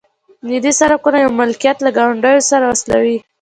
[0.47, 3.17] ملي سرکونه یو مملکت له ګاونډیو سره وصلوي